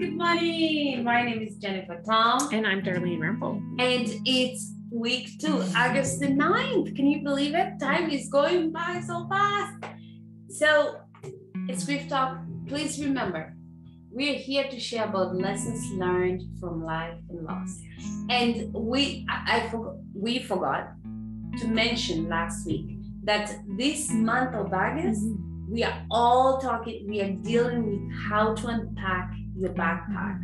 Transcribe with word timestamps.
Good 0.00 0.16
morning. 0.16 1.04
My 1.04 1.22
name 1.26 1.42
is 1.42 1.56
Jennifer 1.56 2.00
Tom. 2.06 2.48
And 2.54 2.66
I'm 2.66 2.80
Darlene 2.80 3.18
Rempel. 3.18 3.60
And 3.78 4.08
it's 4.24 4.72
week 4.90 5.38
two, 5.38 5.62
August 5.76 6.20
the 6.20 6.28
9th. 6.28 6.96
Can 6.96 7.06
you 7.06 7.22
believe 7.22 7.54
it? 7.54 7.78
Time 7.78 8.08
is 8.08 8.30
going 8.30 8.72
by 8.72 9.02
so 9.06 9.28
fast. 9.28 9.84
So 10.48 11.00
it's 11.68 11.84
Grief 11.84 12.08
Talk. 12.08 12.38
Please 12.66 12.98
remember, 12.98 13.54
we 14.10 14.30
are 14.30 14.38
here 14.38 14.64
to 14.70 14.80
share 14.80 15.04
about 15.04 15.36
lessons 15.36 15.92
learned 15.92 16.44
from 16.58 16.82
life 16.82 17.18
and 17.28 17.44
loss. 17.44 17.78
And 18.30 18.72
we 18.72 19.26
I, 19.28 19.58
I 19.58 19.68
forgot 19.68 19.96
we 20.14 20.38
forgot 20.38 20.92
to 21.58 21.68
mention 21.68 22.26
last 22.26 22.66
week 22.66 22.96
that 23.24 23.54
this 23.76 24.10
month 24.10 24.54
of 24.54 24.72
August, 24.72 25.20
mm-hmm. 25.20 25.70
we 25.70 25.84
are 25.84 26.06
all 26.10 26.58
talking, 26.58 27.06
we 27.06 27.20
are 27.20 27.32
dealing 27.44 27.84
with 27.84 28.16
how 28.30 28.54
to 28.54 28.66
unpack 28.68 29.34
your 29.60 29.70
backpack. 29.70 30.42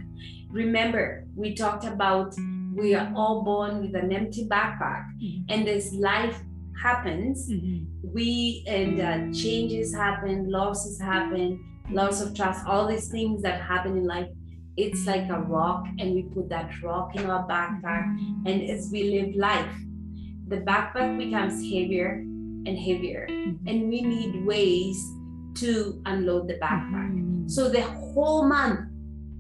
Remember, 0.51 1.25
we 1.35 1.55
talked 1.55 1.85
about 1.85 2.35
we 2.75 2.95
are 2.95 3.11
all 3.17 3.43
born 3.43 3.81
with 3.81 3.95
an 3.95 4.13
empty 4.13 4.47
backpack, 4.47 5.07
mm-hmm. 5.17 5.45
and 5.49 5.67
as 5.67 5.95
life 5.95 6.39
happens, 6.81 7.51
mm-hmm. 7.51 7.85
we 8.03 8.63
and 8.67 9.01
uh, 9.01 9.35
changes 9.35 9.95
happen, 9.95 10.51
losses 10.51 11.01
happen, 11.01 11.59
loss 11.91 12.21
of 12.21 12.35
trust, 12.35 12.67
all 12.67 12.87
these 12.87 13.09
things 13.09 13.43
that 13.43 13.63
happen 13.63 13.97
in 13.97 14.05
life. 14.05 14.29
It's 14.77 15.07
like 15.07 15.31
a 15.31 15.41
rock, 15.41 15.87
and 15.99 16.15
we 16.15 16.25
put 16.35 16.51
that 16.51 16.71
rock 16.83 17.17
in 17.17 17.25
our 17.31 17.49
backpack, 17.49 18.05
and 18.45 18.71
as 18.71 18.91
we 18.93 19.05
live 19.19 19.35
life, 19.37 19.75
the 20.49 20.59
backpack 20.59 21.17
becomes 21.17 21.55
heavier 21.63 22.17
and 22.67 22.79
heavier, 22.79 23.27
mm-hmm. 23.31 23.67
and 23.67 23.89
we 23.89 24.03
need 24.03 24.45
ways 24.45 25.03
to 25.55 26.03
unload 26.05 26.47
the 26.47 26.55
backpack. 26.55 27.11
Mm-hmm. 27.11 27.49
So 27.49 27.71
the 27.71 27.81
whole 27.81 28.47
month 28.47 28.81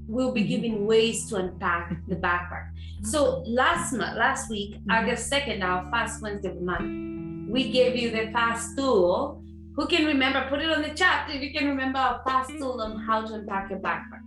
we'll 0.09 0.33
be 0.33 0.41
mm-hmm. 0.41 0.51
giving 0.51 0.87
ways 0.87 1.29
to 1.29 1.37
unpack 1.37 1.97
the 2.09 2.17
backpack. 2.17 2.71
So 3.03 3.43
last 3.47 3.93
month, 3.93 4.17
last 4.17 4.51
week, 4.51 4.77
mm-hmm. 4.77 4.91
August 4.91 5.31
2nd, 5.33 5.63
our 5.63 5.91
fast 5.91 6.23
Wednesday 6.23 6.49
of 6.49 6.57
the 6.57 6.61
month, 6.63 7.51
we 7.51 7.71
gave 7.71 7.97
you 7.97 8.11
the 8.11 8.31
fast 8.33 8.77
tool. 8.77 9.43
Who 9.75 9.87
can 9.87 10.07
remember? 10.07 10.47
Put 10.49 10.61
it 10.63 10.71
on 10.71 10.83
the 10.83 10.91
chat 10.91 11.29
if 11.31 11.43
you 11.43 11.53
can 11.53 11.69
remember 11.69 11.99
our 11.99 12.23
fast 12.25 12.51
tool 12.51 12.81
on 12.81 12.99
how 13.01 13.27
to 13.27 13.35
unpack 13.35 13.71
your 13.71 13.79
backpack. 13.79 14.23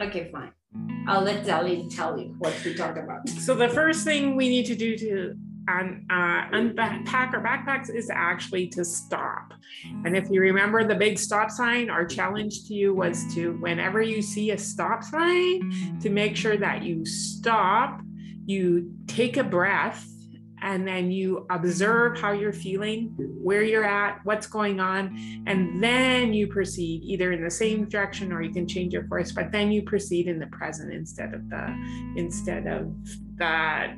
Okay, 0.00 0.30
fine. 0.30 0.52
I'll 1.08 1.22
let 1.22 1.44
Darlene 1.46 1.94
tell 1.94 2.18
you 2.18 2.34
what 2.38 2.54
we 2.64 2.74
talked 2.74 2.98
about. 2.98 3.28
So 3.28 3.54
the 3.54 3.68
first 3.70 4.04
thing 4.04 4.36
we 4.36 4.48
need 4.48 4.66
to 4.66 4.76
do 4.76 4.96
to 4.98 5.34
un, 5.68 6.06
uh, 6.10 6.48
unpack 6.52 7.32
our 7.34 7.42
backpacks 7.42 7.94
is 7.94 8.10
actually 8.10 8.68
to 8.68 8.84
stop. 8.84 9.52
And 10.04 10.16
if 10.16 10.28
you 10.30 10.40
remember 10.40 10.86
the 10.86 10.94
big 10.94 11.18
stop 11.18 11.50
sign, 11.50 11.90
our 11.90 12.06
challenge 12.06 12.66
to 12.66 12.74
you 12.74 12.94
was 12.94 13.32
to, 13.34 13.52
whenever 13.60 14.00
you 14.02 14.22
see 14.22 14.50
a 14.52 14.58
stop 14.58 15.02
sign, 15.04 15.98
to 16.00 16.10
make 16.10 16.36
sure 16.36 16.56
that 16.56 16.82
you 16.82 17.04
stop, 17.04 18.00
you 18.46 18.92
take 19.06 19.36
a 19.36 19.44
breath, 19.44 20.06
and 20.60 20.86
then 20.86 21.10
you 21.10 21.46
observe 21.50 22.18
how 22.18 22.32
you're 22.32 22.52
feeling, 22.52 23.14
where 23.16 23.62
you're 23.62 23.84
at, 23.84 24.20
what's 24.24 24.46
going 24.46 24.80
on, 24.80 25.16
and 25.46 25.82
then 25.82 26.32
you 26.32 26.48
proceed 26.48 27.02
either 27.04 27.32
in 27.32 27.44
the 27.44 27.50
same 27.50 27.88
direction 27.88 28.32
or 28.32 28.42
you 28.42 28.50
can 28.50 28.66
change 28.66 28.92
your 28.92 29.04
course, 29.04 29.30
but 29.30 29.52
then 29.52 29.70
you 29.70 29.82
proceed 29.82 30.26
in 30.26 30.38
the 30.38 30.46
present 30.48 30.92
instead 30.92 31.32
of 31.32 31.48
the 31.48 31.64
instead 32.16 32.66
of 32.66 32.92
that 33.36 33.94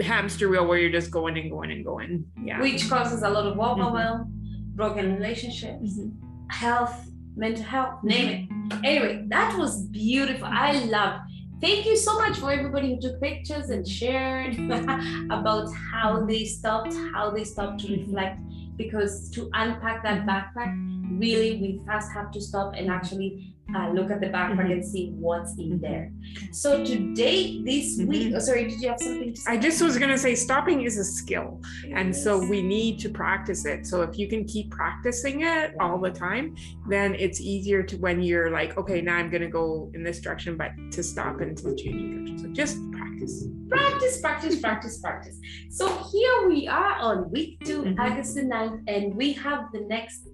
hamster 0.00 0.48
wheel 0.48 0.66
where 0.66 0.78
you're 0.78 0.90
just 0.90 1.10
going 1.10 1.36
and 1.38 1.50
going 1.50 1.70
and 1.70 1.84
going. 1.84 2.24
Yeah. 2.42 2.60
Which 2.60 2.88
causes 2.88 3.22
a 3.22 3.30
lot 3.30 3.46
of 3.46 3.58
overwhelm, 3.58 4.20
mm-hmm. 4.20 4.76
broken 4.76 5.14
relationships, 5.14 5.98
mm-hmm. 5.98 6.10
health, 6.48 6.94
mental 7.36 7.64
health, 7.64 8.02
name 8.02 8.48
it. 8.70 8.78
Anyway, 8.84 9.24
that 9.28 9.56
was 9.58 9.86
beautiful. 9.86 10.48
I 10.50 10.84
love. 10.84 11.20
Thank 11.60 11.86
you 11.86 11.96
so 11.96 12.18
much 12.18 12.38
for 12.38 12.50
everybody 12.50 12.94
who 12.94 13.00
took 13.00 13.20
pictures 13.20 13.70
and 13.70 13.86
shared 13.86 14.58
about 15.30 15.68
how 15.92 16.24
they 16.26 16.44
stopped, 16.44 16.92
how 17.14 17.30
they 17.30 17.44
stopped 17.44 17.80
to 17.80 17.96
reflect. 17.96 18.40
Because 18.76 19.30
to 19.30 19.48
unpack 19.52 20.02
that 20.02 20.26
backpack, 20.26 20.74
really, 21.20 21.60
we 21.60 21.80
first 21.86 22.10
have 22.12 22.32
to 22.32 22.40
stop 22.40 22.74
and 22.74 22.90
actually 22.90 23.51
uh, 23.74 23.90
look 23.90 24.10
at 24.10 24.20
the 24.20 24.26
backpack 24.26 24.58
mm-hmm. 24.58 24.72
and 24.72 24.84
see 24.84 25.12
what's 25.14 25.56
in 25.58 25.80
there. 25.80 26.12
So 26.50 26.84
today, 26.84 27.62
this 27.64 27.98
mm-hmm. 27.98 28.08
week, 28.08 28.32
oh, 28.34 28.38
sorry, 28.38 28.68
did 28.68 28.80
you 28.80 28.88
have 28.88 29.00
something 29.00 29.34
to 29.34 29.40
say? 29.40 29.52
I 29.52 29.56
just 29.56 29.80
was 29.80 29.98
going 29.98 30.10
to 30.10 30.18
say 30.18 30.34
stopping 30.34 30.82
is 30.82 30.98
a 30.98 31.04
skill. 31.04 31.62
And 31.94 32.14
so 32.14 32.38
we 32.38 32.60
need 32.60 32.98
to 33.00 33.08
practice 33.08 33.64
it. 33.64 33.86
So 33.86 34.02
if 34.02 34.18
you 34.18 34.28
can 34.28 34.44
keep 34.44 34.70
practicing 34.70 35.42
it 35.42 35.74
all 35.80 35.98
the 35.98 36.10
time, 36.10 36.56
then 36.88 37.14
it's 37.14 37.40
easier 37.40 37.82
to 37.84 37.96
when 37.96 38.22
you're 38.22 38.50
like, 38.50 38.76
okay, 38.76 39.00
now 39.00 39.16
I'm 39.16 39.30
going 39.30 39.42
to 39.42 39.48
go 39.48 39.90
in 39.94 40.02
this 40.02 40.20
direction, 40.20 40.56
but 40.56 40.72
to 40.92 41.02
stop 41.02 41.40
and 41.40 41.56
to 41.58 41.74
change 41.74 42.12
direction. 42.12 42.38
So 42.38 42.48
just 42.48 42.78
practice. 42.92 43.46
Practice, 43.68 44.20
practice, 44.20 44.60
practice, 44.60 44.98
practice. 44.98 45.38
So 45.70 45.86
here 46.12 46.48
we 46.48 46.68
are 46.68 46.96
on 46.96 47.30
week 47.30 47.58
2 47.64 47.82
mm-hmm. 47.82 48.00
August 48.00 48.34
the 48.34 48.42
9th, 48.42 48.82
and 48.86 49.14
we 49.14 49.32
have 49.34 49.72
the 49.72 49.80
next 49.82 50.28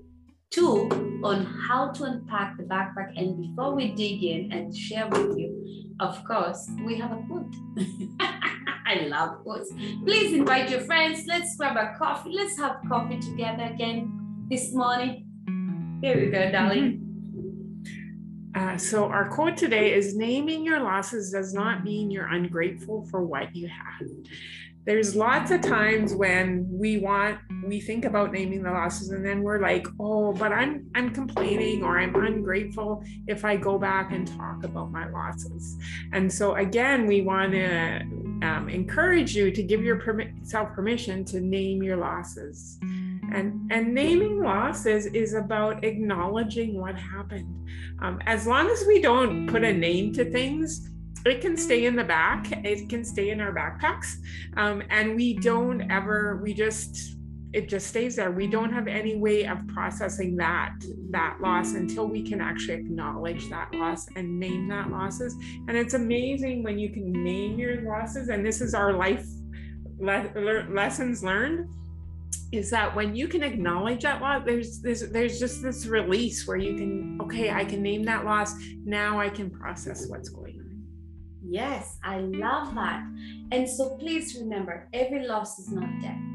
tool 0.51 0.89
on 1.25 1.45
how 1.45 1.91
to 1.93 2.05
unpack 2.05 2.57
the 2.57 2.65
backpack. 2.65 3.13
And 3.17 3.41
before 3.41 3.75
we 3.75 3.93
dig 3.93 4.23
in 4.23 4.53
and 4.53 4.75
share 4.75 5.09
with 5.09 5.37
you, 5.37 5.95
of 6.01 6.23
course, 6.25 6.69
we 6.85 6.97
have 6.99 7.13
a 7.13 7.23
quote. 7.27 7.55
I 8.87 9.07
love 9.09 9.43
quotes. 9.43 9.71
Please 10.05 10.33
invite 10.33 10.71
your 10.71 10.81
friends. 10.81 11.25
Let's 11.27 11.57
grab 11.57 11.77
a 11.77 11.97
coffee. 11.99 12.31
Let's 12.33 12.57
have 12.59 12.77
coffee 12.89 13.19
together 13.19 13.65
again 13.65 14.47
this 14.49 14.73
morning. 14.73 15.27
Here 16.03 16.19
we 16.19 16.31
go, 16.31 16.51
darling. 16.51 17.05
Uh, 18.55 18.79
so, 18.79 19.05
our 19.05 19.29
quote 19.29 19.57
today 19.57 19.93
is 19.93 20.17
Naming 20.17 20.65
your 20.65 20.81
losses 20.81 21.31
does 21.31 21.53
not 21.53 21.85
mean 21.85 22.11
you're 22.11 22.33
ungrateful 22.33 23.07
for 23.11 23.23
what 23.23 23.55
you 23.55 23.69
have 23.69 24.09
there's 24.89 25.15
lots 25.15 25.51
of 25.51 25.61
times 25.61 26.15
when 26.15 26.67
we 26.71 26.99
want 26.99 27.39
we 27.65 27.81
think 27.81 28.05
about 28.05 28.33
naming 28.33 28.63
the 28.63 28.71
losses 28.71 29.11
and 29.11 29.25
then 29.25 29.43
we're 29.43 29.61
like 29.61 29.87
oh 30.01 30.33
but 30.33 30.53
i'm 30.53 30.89
i'm 30.95 31.11
complaining 31.11 31.83
or 31.83 31.99
i'm 31.99 32.15
ungrateful 32.15 33.03
if 33.27 33.45
i 33.45 33.57
go 33.57 33.79
back 33.79 34.13
and 34.13 34.29
talk 34.29 34.65
about 34.65 34.91
my 34.91 35.09
losses. 35.11 35.77
And 36.13 36.33
so 36.33 36.55
again 36.55 37.07
we 37.07 37.23
want 37.23 37.53
to 37.53 38.01
um, 38.43 38.69
encourage 38.69 39.35
you 39.37 39.51
to 39.51 39.63
give 39.63 39.83
yourself 39.83 40.73
permission 40.73 41.25
to 41.27 41.41
name 41.41 41.83
your 41.83 41.97
losses. 41.97 42.79
And 43.33 43.71
and 43.71 43.95
naming 43.95 44.43
losses 44.43 45.07
is 45.07 45.35
about 45.35 45.85
acknowledging 45.85 46.81
what 46.81 46.97
happened. 46.97 47.69
Um, 48.01 48.21
as 48.27 48.47
long 48.47 48.71
as 48.71 48.85
we 48.87 49.01
don't 49.01 49.47
put 49.49 49.65
a 49.65 49.73
name 49.73 50.13
to 50.15 50.25
things 50.25 50.91
it 51.27 51.41
can 51.41 51.57
stay 51.57 51.85
in 51.85 51.97
the 51.97 52.05
back 52.05 52.47
it 52.65 52.89
can 52.89 53.05
stay 53.05 53.31
in 53.31 53.41
our 53.41 53.53
backpacks. 53.53 54.17
Um, 54.57 54.83
and 54.89 55.15
we 55.15 55.35
don't 55.35 55.91
ever 55.91 56.41
we 56.43 56.55
just 56.55 57.18
it 57.53 57.69
just 57.69 57.87
stays 57.87 58.17
there 58.17 58.31
we 58.31 58.47
don't 58.47 58.73
have 58.73 58.87
any 58.87 59.17
way 59.17 59.47
of 59.47 59.67
processing 59.69 60.37
that 60.37 60.75
that 61.11 61.39
loss 61.41 61.75
until 61.75 62.07
we 62.07 62.23
can 62.23 62.41
actually 62.41 62.75
acknowledge 62.75 63.49
that 63.49 63.73
loss 63.75 64.07
and 64.17 64.39
name 64.39 64.69
that 64.69 64.91
losses 64.91 65.35
and 65.69 65.77
it's 65.77 65.95
amazing 65.95 66.63
when 66.63 66.79
you 66.79 66.91
can 66.91 67.11
name 67.13 67.59
your 67.59 67.81
losses 67.83 68.29
and 68.29 68.45
this 68.45 68.61
is 68.61 68.75
our 68.75 68.93
life 68.93 69.27
le- 69.99 70.31
le- 70.35 70.67
lessons 70.71 71.25
learned 71.25 71.69
is 72.53 72.71
that 72.71 72.95
when 72.95 73.15
you 73.15 73.29
can 73.29 73.43
acknowledge 73.43 74.03
that 74.03 74.21
loss 74.21 74.43
there's 74.45 74.81
there's 74.81 75.09
there's 75.11 75.39
just 75.39 75.63
this 75.63 75.87
release 75.87 76.47
where 76.47 76.59
you 76.59 76.77
can 76.77 77.19
okay 77.21 77.51
i 77.51 77.65
can 77.65 77.83
name 77.83 78.05
that 78.05 78.25
loss 78.25 78.55
now 78.85 79.19
i 79.19 79.29
can 79.29 79.51
process 79.51 80.07
what's 80.09 80.29
going 80.29 80.59
on 80.61 80.69
Yes, 81.51 81.97
I 82.05 82.19
love 82.19 82.75
that. 82.75 83.03
And 83.53 83.67
so 83.67 83.97
please 83.97 84.37
remember 84.39 84.87
every 84.93 85.27
loss 85.27 85.59
is 85.59 85.71
not 85.71 85.89
dead. 86.03 86.28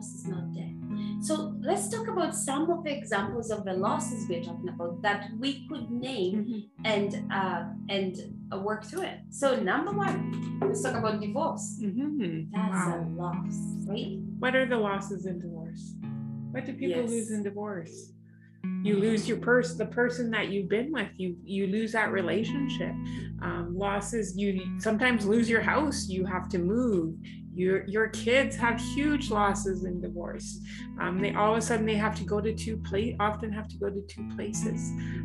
Every 0.00 0.06
loss 0.06 0.14
is 0.14 0.26
not 0.26 0.52
dead. 0.54 0.76
So 1.22 1.54
let's 1.60 1.88
talk 1.88 2.08
about 2.08 2.34
some 2.34 2.70
of 2.70 2.84
the 2.84 2.96
examples 2.96 3.50
of 3.50 3.64
the 3.64 3.74
losses 3.74 4.28
we're 4.28 4.42
talking 4.42 4.68
about 4.68 5.02
that 5.02 5.30
we 5.38 5.66
could 5.68 5.90
name 5.90 6.34
mm-hmm. 6.34 6.86
and 6.86 7.32
uh, 7.32 7.64
and 7.88 8.16
uh, 8.52 8.58
work 8.58 8.84
through 8.84 9.02
it. 9.02 9.20
So 9.30 9.56
number 9.56 9.92
one, 9.92 10.58
let's 10.62 10.82
talk 10.82 10.94
about 10.94 11.20
divorce. 11.20 11.78
Mm-hmm. 11.82 12.44
That's 12.52 12.86
wow. 12.86 13.06
a 13.06 13.20
loss, 13.20 13.56
right? 13.86 14.18
What 14.38 14.54
are 14.54 14.66
the 14.66 14.78
losses 14.78 15.26
in 15.26 15.40
divorce? 15.40 15.94
What 16.50 16.66
do 16.66 16.72
people 16.72 17.02
yes. 17.02 17.10
lose 17.10 17.30
in 17.30 17.42
divorce? 17.42 18.12
you 18.82 18.96
lose 18.96 19.28
your 19.28 19.38
purse 19.38 19.74
the 19.74 19.86
person 19.86 20.30
that 20.30 20.48
you've 20.48 20.68
been 20.68 20.92
with 20.92 21.08
you 21.16 21.36
you 21.44 21.66
lose 21.66 21.92
that 21.92 22.12
relationship 22.12 22.92
um, 23.42 23.74
losses 23.74 24.36
you 24.36 24.78
sometimes 24.78 25.26
lose 25.26 25.48
your 25.48 25.60
house 25.60 26.08
you 26.08 26.24
have 26.26 26.48
to 26.48 26.58
move 26.58 27.14
your 27.60 27.84
your 27.86 28.08
kids 28.08 28.56
have 28.56 28.80
huge 28.94 29.30
losses 29.30 29.84
in 29.84 30.00
divorce 30.00 30.58
um, 31.00 31.20
they 31.20 31.34
all 31.34 31.52
of 31.52 31.58
a 31.58 31.62
sudden 31.62 31.86
they 31.86 32.00
have 32.06 32.16
to 32.16 32.24
go 32.24 32.40
to 32.40 32.52
two 32.54 32.76
place 32.78 33.14
often 33.20 33.52
have 33.52 33.68
to 33.68 33.76
go 33.76 33.88
to 33.90 34.00
two 34.02 34.26
places 34.34 34.80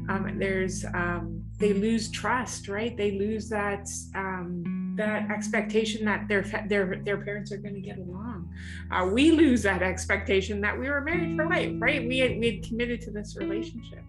um, 0.09 0.35
there's 0.37 0.85
um, 1.01 1.43
they 1.59 1.73
lose 1.73 2.11
trust 2.11 2.67
right 2.67 2.97
they 2.97 3.11
lose 3.11 3.49
that 3.49 3.87
um, 4.15 4.85
that 4.95 5.29
expectation 5.29 6.05
that 6.05 6.27
their 6.27 6.43
their 6.67 7.01
their 7.03 7.17
parents 7.17 7.51
are 7.51 7.57
going 7.57 7.73
to 7.73 7.81
get 7.81 7.97
along. 7.97 8.49
Uh, 8.91 9.05
we 9.11 9.31
lose 9.31 9.63
that 9.63 9.81
expectation 9.81 10.61
that 10.61 10.77
we 10.77 10.89
were 10.89 11.01
married 11.01 11.35
for 11.35 11.47
life, 11.47 11.71
right? 11.79 12.07
We 12.07 12.19
had, 12.19 12.39
we 12.39 12.55
had 12.55 12.63
committed 12.63 13.01
to 13.01 13.11
this 13.11 13.35
relationship. 13.37 14.03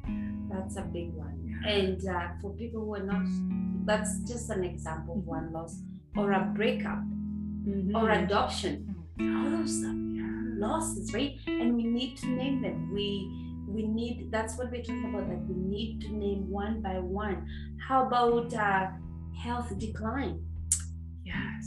That's 0.48 0.76
a 0.76 0.82
big 0.82 1.12
one. 1.12 1.60
And 1.66 2.06
uh, 2.08 2.28
for 2.40 2.52
people 2.52 2.84
who 2.84 2.94
are 2.94 3.02
not, 3.02 3.26
that's 3.84 4.20
just 4.20 4.50
an 4.50 4.64
example 4.64 5.14
of 5.14 5.26
one 5.26 5.52
loss 5.52 5.80
or 6.16 6.32
a 6.32 6.52
breakup 6.54 7.02
Mhm. 7.66 7.94
or 7.94 8.10
adoption. 8.10 8.94
All 9.20 9.50
those 9.50 9.76
losses, 10.58 11.12
right? 11.14 11.34
And 11.46 11.74
we 11.76 11.84
need 11.84 12.16
to 12.18 12.26
name 12.28 12.62
them. 12.62 12.92
We 12.92 13.08
we 13.68 13.82
need 13.86 14.30
that's 14.30 14.56
what 14.58 14.70
we're 14.70 14.82
talking 14.82 15.06
about. 15.12 15.28
Like 15.28 15.44
we 15.48 15.56
need 15.56 16.00
to 16.02 16.08
name 16.24 16.48
one 16.48 16.80
by 16.82 16.98
one. 17.00 17.46
How 17.88 18.06
about 18.06 18.52
uh, 18.54 18.86
health 19.44 19.76
decline? 19.78 20.36
Yes. 21.24 21.64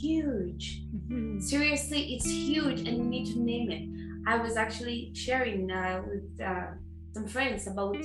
Huge. 0.00 0.82
Mhm. 0.96 1.40
Seriously, 1.42 2.14
it's 2.14 2.28
huge, 2.28 2.80
and 2.88 2.94
we 3.02 3.06
need 3.14 3.26
to 3.34 3.38
name 3.40 3.70
it. 3.70 3.84
I 4.26 4.36
was 4.44 4.56
actually 4.56 5.12
sharing 5.14 5.70
uh, 5.70 6.02
with 6.08 6.40
uh, 6.40 6.66
some 7.14 7.26
friends 7.26 7.66
about 7.66 7.96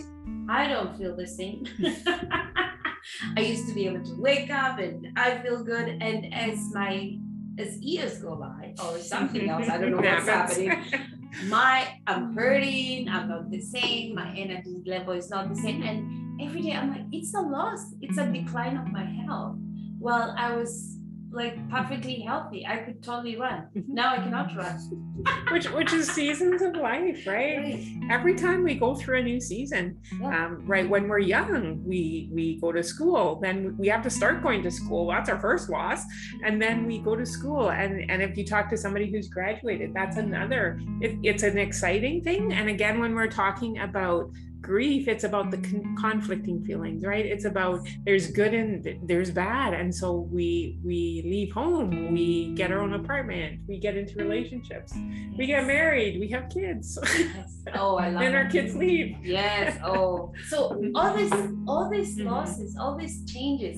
I 0.50 0.68
don't 0.68 0.96
feel 0.98 1.16
the 1.16 1.28
same. 1.28 1.66
I 3.38 3.42
used 3.42 3.68
to 3.70 3.74
be 3.74 3.88
able 3.88 4.04
to 4.04 4.16
wake 4.22 4.50
up 4.52 4.80
and 4.80 5.08
I 5.16 5.38
feel 5.42 5.64
good, 5.64 5.88
and 6.02 6.34
as 6.34 6.58
my 6.74 7.18
as 7.58 7.78
years 7.80 8.20
go 8.20 8.36
by, 8.36 8.74
or 8.84 8.98
something 9.14 9.50
else, 9.50 9.70
I 9.70 9.78
don't 9.78 9.92
know 9.92 9.98
what's 9.98 10.28
happening. 10.28 10.72
My 11.48 12.00
I'm 12.08 12.34
hurting. 12.34 13.10
I'm 13.10 13.30
not 13.30 13.52
the 13.52 13.62
same. 13.62 14.16
My 14.16 14.34
energy 14.36 14.82
level 14.86 15.14
is 15.14 15.30
not 15.30 15.50
the 15.50 15.56
same, 15.56 15.84
and 15.84 16.42
every 16.42 16.62
day 16.62 16.74
I'm 16.74 16.90
like, 16.90 17.06
it's 17.12 17.34
a 17.34 17.42
loss. 17.42 17.94
It's 18.02 18.18
a 18.18 18.26
decline 18.26 18.78
of 18.78 18.88
my 18.88 19.04
health. 19.04 19.58
Well, 20.00 20.34
I 20.38 20.56
was 20.56 20.97
like 21.32 21.70
perfectly 21.70 22.22
healthy. 22.22 22.66
I 22.66 22.78
could 22.78 23.04
totally 23.04 23.36
run. 23.38 23.68
Now 23.88 24.14
I 24.14 24.18
cannot 24.18 24.56
run. 24.56 24.78
which 25.52 25.70
which 25.72 25.94
is 25.94 26.10
seasons 26.10 26.62
of 26.62 26.76
life, 26.76 27.26
right? 27.28 27.58
Right. 27.58 27.86
Every 28.10 28.36
time 28.36 28.64
we 28.64 28.76
go 28.76 28.96
through 28.96 29.20
a 29.20 29.24
new 29.24 29.40
season, 29.42 29.98
Yeah. 30.20 30.46
um, 30.46 30.66
right? 30.66 30.88
When 30.88 31.08
we're 31.08 31.20
young, 31.20 31.84
we 31.86 32.30
we 32.32 32.60
go 32.62 32.72
to 32.72 32.84
school. 32.84 33.40
Then 33.42 33.76
we 33.78 33.88
have 33.88 34.04
to 34.04 34.10
start 34.10 34.42
going 34.42 34.64
to 34.64 34.72
school. 34.72 35.08
That's 35.10 35.30
our 35.30 35.40
first 35.40 35.70
loss, 35.70 36.02
and 36.46 36.62
then 36.62 36.86
we 36.86 37.00
go 37.00 37.16
to 37.16 37.26
school. 37.26 37.72
And 37.72 38.10
and 38.10 38.22
if 38.22 38.38
you 38.38 38.46
talk 38.46 38.70
to 38.70 38.78
somebody 38.78 39.12
who's 39.12 39.28
graduated, 39.28 39.94
that's 39.94 40.18
another. 40.18 40.80
It, 41.02 41.18
it's 41.24 41.44
an 41.44 41.58
exciting 41.58 42.24
thing. 42.24 42.54
And 42.54 42.70
again, 42.70 43.00
when 43.00 43.14
we're 43.16 43.28
talking 43.46 43.80
about 43.80 44.32
grief 44.72 45.08
it's 45.08 45.24
about 45.24 45.50
the 45.50 45.58
con- 45.68 45.96
conflicting 45.98 46.58
feelings 46.68 47.00
right 47.12 47.26
it's 47.26 47.46
about 47.46 47.80
there's 48.06 48.28
good 48.40 48.54
and 48.54 48.72
there's 49.10 49.32
bad 49.32 49.74
and 49.74 49.90
so 50.02 50.08
we 50.38 50.78
we 50.84 51.00
leave 51.34 51.52
home 51.54 51.90
we 52.12 52.54
get 52.60 52.70
our 52.74 52.80
own 52.86 52.94
apartment 53.02 53.52
we 53.70 53.76
get 53.86 53.96
into 53.96 54.14
relationships 54.26 54.92
we 55.38 55.46
get 55.54 55.66
married 55.66 56.20
we 56.20 56.28
have 56.36 56.46
kids 56.50 57.00
Yes. 57.18 57.54
Oh, 57.80 57.96
I 57.98 58.10
love 58.10 58.22
then 58.24 58.34
our 58.36 58.50
kids 58.56 58.76
leave 58.76 59.10
Yes. 59.24 59.80
Oh, 59.92 60.34
so 60.52 60.58
all 60.96 61.12
this, 61.20 61.32
all 61.72 61.86
these 61.96 62.12
Mhm. 62.18 62.26
losses, 62.32 62.70
all 62.82 62.94
these 63.02 63.16
changes, 63.34 63.78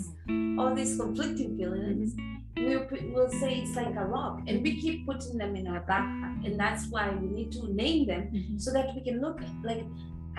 all 0.59 0.71
these 0.80 0.94
conflicting 1.01 1.51
feelings, 1.57 2.07
we'll, 2.57 2.85
put- 2.89 3.07
we'll 3.13 3.33
say 3.42 3.51
it's 3.62 3.75
like 3.75 3.95
a 4.03 4.06
rock, 4.15 4.35
and 4.47 4.56
we 4.65 4.71
keep 4.83 4.97
putting 5.09 5.35
them 5.42 5.56
in 5.59 5.65
our 5.74 5.81
backpack, 5.92 6.35
and 6.45 6.53
that's 6.63 6.83
why 6.94 7.03
we 7.21 7.27
need 7.38 7.50
to 7.57 7.62
name 7.83 8.01
them 8.12 8.24
so 8.63 8.68
that 8.75 8.88
we 8.95 9.01
can 9.07 9.18
look 9.25 9.39
like. 9.69 9.83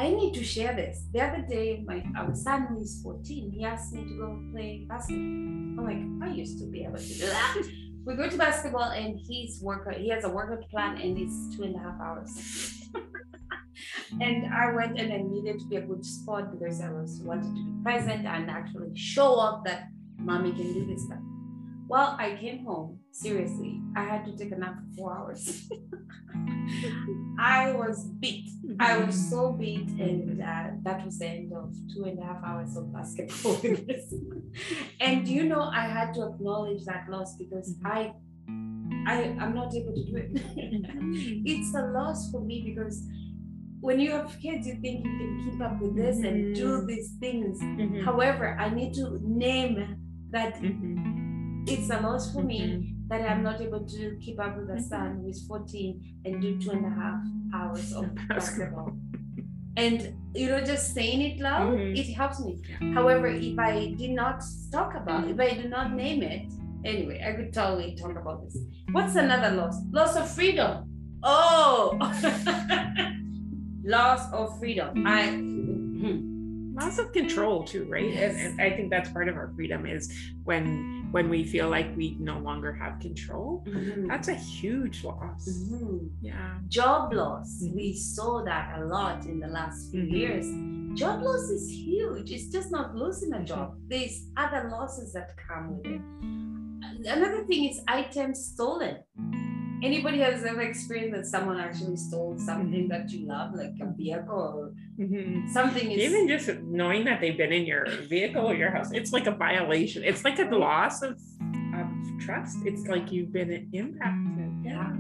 I 0.01 0.09
need 0.09 0.33
to 0.33 0.43
share 0.43 0.75
this. 0.75 1.05
The 1.13 1.21
other 1.21 1.43
day, 1.43 1.85
my 1.87 2.03
our 2.17 2.35
son 2.35 2.75
is 2.81 3.01
14, 3.03 3.53
he 3.53 3.65
asked 3.67 3.93
me 3.93 4.05
to 4.05 4.17
go 4.17 4.43
play 4.51 4.87
basketball. 4.89 5.21
I'm 5.21 6.21
like, 6.21 6.31
I 6.31 6.33
used 6.33 6.59
to 6.61 6.65
be 6.65 6.85
able 6.85 6.97
to 6.97 7.15
do 7.23 7.27
that. 7.27 7.63
We 8.07 8.17
go 8.17 8.31
to 8.31 8.39
basketball 8.39 8.93
and 8.93 9.21
he's 9.29 9.61
worker. 9.61 9.91
He 9.93 10.09
has 10.09 10.25
a 10.25 10.31
workout 10.31 10.67
plan 10.71 10.97
and 10.97 11.19
it's 11.19 11.55
two 11.55 11.65
and 11.65 11.77
a 11.77 11.81
half 11.81 12.01
hours. 12.01 12.33
and 14.23 14.47
I 14.55 14.73
went 14.73 14.99
and 14.99 15.13
I 15.13 15.19
needed 15.19 15.61
to 15.61 15.67
be 15.67 15.77
a 15.77 15.83
good 15.83 16.03
sport 16.03 16.51
because 16.51 16.81
I 16.81 16.91
was 16.91 17.21
wanted 17.23 17.55
to 17.55 17.63
be 17.63 17.83
present 17.83 18.25
and 18.25 18.51
actually 18.51 18.97
show 18.97 19.35
off 19.35 19.65
that 19.65 19.89
mommy 20.17 20.53
can 20.53 20.73
do 20.73 20.87
this 20.87 21.05
stuff. 21.05 21.21
Well, 21.89 22.17
I 22.19 22.39
came 22.41 22.65
home. 22.65 23.01
Seriously, 23.13 23.83
I 23.95 24.05
had 24.05 24.25
to 24.25 24.35
take 24.35 24.53
a 24.53 24.57
nap 24.57 24.77
for 24.81 24.97
four 24.97 25.19
hours. 25.19 25.69
I 27.41 27.73
was 27.73 28.05
beat. 28.05 28.51
I 28.79 28.99
was 28.99 29.17
mm-hmm. 29.17 29.31
so 29.31 29.53
beat, 29.53 29.89
and 29.99 30.43
uh, 30.43 30.69
that 30.83 31.05
was 31.05 31.19
the 31.19 31.27
end 31.27 31.53
of 31.55 31.75
two 31.93 32.05
and 32.05 32.19
a 32.19 32.23
half 32.23 32.45
hours 32.45 32.77
of 32.77 32.93
basketball. 32.93 33.59
and 35.01 35.27
you 35.27 35.45
know, 35.45 35.63
I 35.63 35.87
had 35.87 36.13
to 36.15 36.27
acknowledge 36.29 36.85
that 36.85 37.09
loss 37.09 37.37
because 37.37 37.77
mm-hmm. 37.77 37.87
I, 37.87 38.13
I, 39.07 39.37
I'm 39.41 39.55
not 39.55 39.75
able 39.75 39.95
to 39.95 40.05
do 40.05 40.17
it. 40.17 40.35
Mm-hmm. 40.35 41.43
it's 41.47 41.75
a 41.75 41.87
loss 41.87 42.31
for 42.31 42.43
me 42.43 42.63
because 42.63 43.09
when 43.81 43.99
you 43.99 44.11
have 44.11 44.39
kids, 44.39 44.67
you 44.67 44.75
think 44.75 45.07
you 45.07 45.17
can 45.19 45.51
keep 45.51 45.61
up 45.63 45.81
with 45.81 45.97
this 45.97 46.19
and 46.19 46.55
do 46.55 46.85
these 46.85 47.15
things. 47.21 47.59
However, 48.05 48.59
I 48.61 48.69
need 48.69 48.93
to 48.95 49.19
name 49.23 49.97
that 50.31 50.59
it's 51.67 51.89
a 51.89 52.01
loss 52.01 52.35
for 52.35 52.43
me. 52.43 52.95
That 53.11 53.29
I'm 53.29 53.43
not 53.43 53.61
able 53.61 53.81
to 53.85 54.17
keep 54.21 54.39
up 54.41 54.57
with 54.57 54.71
a 54.71 54.81
son 54.81 55.21
who 55.23 55.29
is 55.29 55.43
14 55.47 56.21
and 56.25 56.41
do 56.41 56.59
two 56.61 56.71
and 56.71 56.87
a 56.87 56.91
half 56.91 57.21
hours 57.55 57.93
of 57.93 58.07
basketball. 58.29 58.97
And 59.77 60.15
you 60.35 60.47
know, 60.49 60.61
just 60.65 60.95
saying 60.95 61.21
it 61.21 61.41
loud, 61.41 61.73
Mhm. 61.75 61.99
it 61.99 62.13
helps 62.15 62.41
me. 62.45 62.61
However, 62.95 63.27
if 63.27 63.59
I 63.59 63.95
did 63.99 64.11
not 64.13 64.43
talk 64.73 64.95
about, 64.95 65.29
if 65.29 65.39
I 65.41 65.55
do 65.55 65.69
not 65.69 65.93
name 65.95 66.23
it, 66.23 66.47
anyway, 66.85 67.23
I 67.27 67.33
could 67.33 67.53
totally 67.53 67.97
talk 67.97 68.17
about 68.17 68.43
this. 68.45 68.57
What's 68.93 69.17
another 69.17 69.57
loss? 69.57 69.77
Loss 69.91 70.17
of 70.17 70.31
freedom. 70.31 70.87
Oh, 71.23 71.99
loss 73.85 74.33
of 74.33 74.59
freedom. 74.59 75.05
I. 75.07 75.27
hmm. 75.31 76.75
loss 76.75 76.99
of 76.99 77.13
control 77.13 77.65
too 77.65 77.85
right 77.91 78.09
Yes. 78.09 78.35
and, 78.37 78.59
and 78.59 78.61
i 78.63 78.75
think 78.75 78.91
that's 78.91 79.11
part 79.11 79.29
of 79.29 79.37
our 79.37 79.53
freedom 79.55 79.85
is 79.85 80.11
when 80.45 81.00
when 81.11 81.29
we 81.29 81.43
feel 81.45 81.69
like 81.69 81.89
we 81.97 82.17
no 82.21 82.39
longer 82.39 82.73
have 82.73 83.01
control 83.01 83.65
Mhm. 83.67 84.07
that's 84.09 84.29
a 84.29 84.35
huge 84.35 85.03
loss 85.05 85.43
Mhm. 85.49 86.11
yeah 86.21 86.59
Job 86.69 87.13
loss. 87.13 87.63
Mhm. 87.63 87.75
We 87.75 87.95
saw 87.95 88.43
that 88.45 88.79
a 88.81 88.85
lot 88.85 89.27
in 89.27 89.41
the 89.41 89.49
last 89.49 89.91
few 89.91 90.03
Mhm. 90.05 90.13
years. 90.21 90.47
Job 91.01 91.23
loss 91.23 91.45
is 91.51 91.69
huge. 91.69 92.31
It's 92.31 92.49
just 92.57 92.71
not 92.71 92.95
losing 92.95 93.33
a 93.33 93.43
job. 93.45 93.69
There's 93.89 94.17
other 94.37 94.69
losses 94.71 95.13
that 95.15 95.29
come 95.49 95.65
with 95.77 95.87
it. 95.87 96.03
Another 97.17 97.45
thing 97.49 97.63
is 97.71 97.81
items 97.89 98.39
stolen. 98.53 98.97
Anybody 99.83 100.19
has 100.19 100.45
ever 100.45 100.61
experienced 100.61 101.15
that 101.17 101.27
someone 101.27 101.59
actually 101.59 101.97
stole 101.97 102.37
something 102.39 102.89
that 102.89 103.11
you 103.11 103.27
love, 103.27 103.55
like 103.55 103.73
a 103.81 103.87
vehicle 103.97 104.37
or 104.59 104.73
Mhm. 104.99 105.49
something 105.49 105.91
is 105.91 105.99
even 106.07 106.29
just 106.29 106.49
knowing 106.81 107.05
that 107.07 107.21
they've 107.21 107.37
been 107.37 107.53
in 107.53 107.65
your 107.65 107.87
vehicle 108.15 108.45
or 108.51 108.55
your 108.55 108.71
house 108.77 108.91
it's 108.93 109.13
like 109.17 109.27
a 109.27 109.37
violation 109.47 110.01
it's 110.05 110.23
like 110.29 110.39
a 110.39 110.45
loss 110.45 111.01
of, 111.09 111.13
of 111.79 111.87
trust 112.25 112.59
it's 112.71 112.85
like 112.93 113.11
you've 113.11 113.33
been 113.33 113.51
impacted 113.73 114.51
Yeah. 114.63 114.93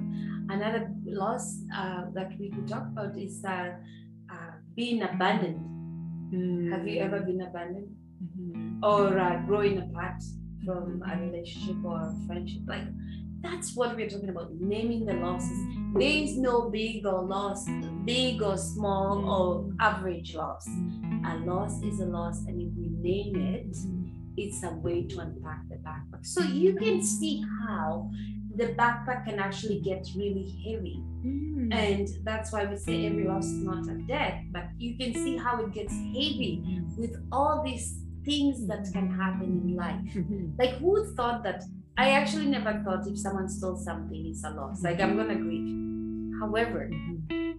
Another 0.48 0.82
loss 1.04 1.44
uh, 1.80 2.02
that 2.16 2.30
we 2.40 2.46
could 2.54 2.66
talk 2.66 2.86
about 2.92 3.12
is 3.26 3.44
uh, 3.44 3.76
uh, 4.32 4.52
being 4.74 4.98
abandoned. 5.02 5.60
Have 6.72 6.84
you 6.88 6.98
ever 7.06 7.20
been 7.20 7.40
abandoned? 7.48 7.90
Mhm. 8.24 8.82
or 8.82 9.18
uh, 9.18 9.36
growing 9.48 9.76
apart 9.84 10.20
from 10.64 11.02
a 11.10 11.12
relationship 11.26 11.76
or 11.84 11.98
a 12.08 12.12
friendship. 12.26 12.62
Like 12.74 12.88
that's 13.42 13.74
what 13.74 13.96
we're 13.96 14.08
talking 14.08 14.28
about. 14.28 14.52
Naming 14.54 15.06
the 15.06 15.14
losses. 15.14 15.58
There 15.94 16.02
is 16.02 16.36
no 16.36 16.70
big 16.70 17.06
or 17.06 17.22
loss, 17.22 17.66
big 18.04 18.42
or 18.42 18.56
small 18.56 19.28
or 19.28 19.72
average 19.80 20.34
loss. 20.34 20.66
A 21.26 21.36
loss 21.38 21.82
is 21.82 22.00
a 22.00 22.06
loss, 22.06 22.44
and 22.46 22.60
if 22.60 22.72
we 22.76 22.88
name 22.88 23.36
it, 23.54 23.76
it's 24.36 24.62
a 24.62 24.70
way 24.74 25.04
to 25.06 25.18
unpack 25.20 25.68
the 25.68 25.76
backpack. 25.76 26.24
So 26.24 26.42
you 26.42 26.74
can 26.76 27.02
see 27.02 27.44
how 27.66 28.10
the 28.56 28.68
backpack 28.74 29.26
can 29.26 29.38
actually 29.38 29.80
get 29.80 30.06
really 30.16 30.48
heavy. 30.64 31.02
Mhm. 31.24 31.72
And 31.72 32.08
that's 32.24 32.52
why 32.52 32.66
we 32.66 32.76
say 32.76 33.06
every 33.06 33.26
loss 33.26 33.46
is 33.46 33.64
not 33.64 33.88
a 33.88 33.96
death, 34.06 34.42
but 34.52 34.64
you 34.78 34.96
can 34.96 35.12
see 35.14 35.36
how 35.36 35.60
it 35.62 35.72
gets 35.72 35.92
heavy 35.92 36.82
with 36.96 37.16
all 37.30 37.62
these 37.64 38.04
things 38.24 38.66
that 38.66 38.86
can 38.92 39.08
happen 39.10 39.60
in 39.64 39.76
life. 39.76 40.02
Mhm. 40.14 40.58
Like 40.58 40.74
who 40.76 41.04
thought 41.14 41.42
that? 41.44 41.62
I 42.00 42.12
actually 42.12 42.46
never 42.46 42.72
thought 42.82 43.06
if 43.06 43.18
someone 43.18 43.46
stole 43.46 43.76
something, 43.76 44.24
it's 44.24 44.42
a 44.42 44.50
loss. 44.50 44.82
Like 44.82 45.00
I'm 45.02 45.18
gonna 45.18 45.36
grieve. 45.36 45.70
However, 46.40 46.88
Mhm. 46.88 47.58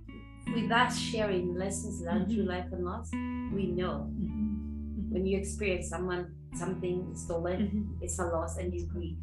with 0.55 0.71
us 0.71 0.97
sharing 0.97 1.53
lessons 1.53 2.01
learned 2.01 2.27
through 2.31 2.47
life 2.55 2.65
and 2.71 2.83
loss, 2.83 3.11
we 3.57 3.63
know 3.79 4.09
Mhm. 4.09 5.11
when 5.11 5.27
you 5.27 5.37
experience 5.37 5.89
someone 5.89 6.33
something 6.55 7.13
stolen, 7.13 7.59
Mhm. 7.61 8.03
it's 8.03 8.17
a 8.17 8.25
loss 8.25 8.57
and 8.57 8.73
you 8.73 8.87
grieve. 8.87 9.19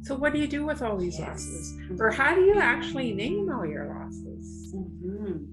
So, 0.00 0.16
what 0.16 0.32
do 0.32 0.38
you 0.38 0.48
do 0.48 0.64
with 0.64 0.80
all 0.80 0.96
these 0.96 1.18
Yes. 1.18 1.28
losses? 1.28 2.00
Or 2.00 2.10
how 2.10 2.34
do 2.34 2.40
you 2.40 2.54
actually 2.54 3.12
name 3.12 3.52
all 3.52 3.66
your 3.66 3.86
losses? 3.86 4.74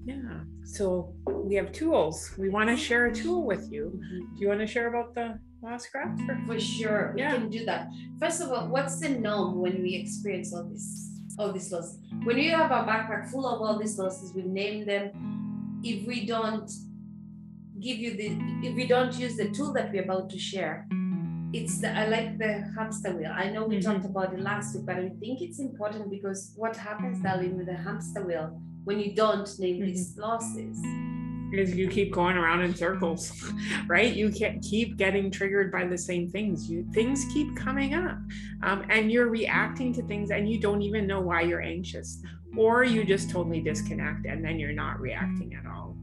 Yeah. 0.06 0.44
So, 0.64 1.12
we 1.26 1.54
have 1.56 1.70
tools. 1.72 2.34
We 2.38 2.48
want 2.48 2.70
to 2.70 2.76
share 2.76 3.04
a 3.06 3.12
tool 3.12 3.44
with 3.44 3.70
you. 3.70 4.00
Do 4.34 4.40
you 4.40 4.48
want 4.48 4.60
to 4.60 4.66
share 4.66 4.88
about 4.88 5.14
the 5.14 5.38
loss 5.62 5.86
graph? 5.90 6.18
Or? 6.28 6.38
For 6.46 6.58
sure, 6.60 7.12
we 7.14 7.20
Yeah. 7.22 7.34
can 7.36 7.48
do 7.50 7.64
that. 7.66 7.88
First 8.18 8.40
of 8.42 8.50
all, 8.50 8.68
what's 8.68 8.98
the 9.00 9.10
norm 9.10 9.60
when 9.60 9.82
we 9.82 9.94
experience 9.94 10.52
all 10.54 10.64
this, 10.64 10.86
all 11.38 11.52
these 11.52 11.70
losses? 11.72 11.98
When 12.24 12.36
you 12.38 12.50
have 12.50 12.70
a 12.70 12.84
backpack 12.90 13.28
full 13.30 13.46
of 13.46 13.60
all 13.60 13.78
these 13.78 13.98
losses, 13.98 14.32
we 14.34 14.42
name 14.42 14.86
them. 14.86 15.10
If 15.82 16.06
we 16.06 16.26
don't 16.26 16.70
give 17.80 17.96
you 17.98 18.12
the 18.14 18.28
if 18.68 18.74
we 18.76 18.86
don't 18.86 19.18
use 19.18 19.36
the 19.36 19.48
tool 19.50 19.72
that 19.72 19.90
we're 19.90 20.02
about 20.02 20.28
to 20.28 20.38
share 20.38 20.86
it's 21.54 21.80
the, 21.80 21.88
i 22.00 22.06
like 22.06 22.36
the 22.36 22.52
hamster 22.76 23.10
wheel 23.16 23.32
i 23.34 23.48
know 23.48 23.64
we 23.66 23.76
Mhm. 23.78 23.84
talked 23.86 24.04
about 24.04 24.34
it 24.34 24.40
last 24.40 24.74
week 24.76 24.84
but 24.84 24.96
i 24.96 25.08
think 25.20 25.40
it's 25.40 25.58
important 25.58 26.10
because 26.10 26.52
what 26.56 26.76
happens 26.76 27.22
darling 27.22 27.56
with 27.56 27.64
the 27.72 27.78
hamster 27.86 28.22
wheel 28.26 28.46
when 28.84 29.00
you 29.00 29.14
don't 29.14 29.48
name 29.58 29.80
these 29.80 30.14
losses 30.18 30.76
is 31.52 31.74
you 31.74 31.88
keep 31.88 32.12
going 32.12 32.36
around 32.36 32.62
in 32.62 32.74
circles 32.74 33.50
right? 33.86 34.14
You 34.14 34.30
can't 34.30 34.62
keep 34.62 34.96
getting 34.96 35.30
triggered 35.30 35.72
by 35.72 35.86
the 35.86 35.98
same 35.98 36.30
things. 36.30 36.70
You 36.70 36.86
things 36.92 37.26
keep 37.32 37.56
coming 37.56 37.94
up 37.94 38.18
um, 38.62 38.84
and 38.88 39.10
you're 39.10 39.28
reacting 39.28 39.92
to 39.94 40.02
things 40.02 40.30
and 40.30 40.50
you 40.50 40.60
don't 40.60 40.82
even 40.82 41.06
know 41.06 41.20
why 41.20 41.42
you're 41.42 41.62
anxious 41.62 42.22
or 42.56 42.84
you 42.84 43.04
just 43.04 43.30
totally 43.30 43.60
disconnect 43.60 44.26
and 44.26 44.44
then 44.44 44.58
you're 44.58 44.72
not 44.72 45.00
reacting 45.00 45.54
at 45.54 45.66
all. 45.66 45.96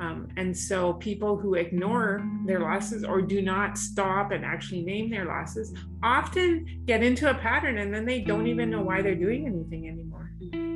Um, 0.00 0.28
and 0.36 0.56
so 0.56 0.94
people 0.94 1.36
who 1.36 1.54
ignore 1.54 2.26
their 2.46 2.60
losses 2.60 3.04
or 3.04 3.20
do 3.20 3.42
not 3.42 3.76
stop 3.76 4.32
and 4.32 4.44
actually 4.44 4.82
name 4.82 5.10
their 5.10 5.26
losses 5.26 5.74
often 6.02 6.82
get 6.86 7.02
into 7.02 7.30
a 7.30 7.34
pattern 7.34 7.78
and 7.78 7.94
then 7.94 8.06
they 8.06 8.20
don't 8.20 8.46
even 8.46 8.70
know 8.70 8.80
why 8.80 9.02
they're 9.02 9.14
doing 9.14 9.46
anything 9.46 9.88
anymore 9.88 10.21